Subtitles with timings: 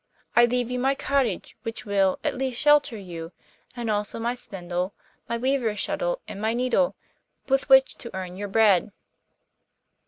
[0.35, 3.33] I leave you my cottage, which will, at least, shelter you,
[3.75, 4.93] and also my spindle,
[5.29, 6.95] my weaver's shuttle, and my needle,
[7.47, 8.91] with which to earn your bread.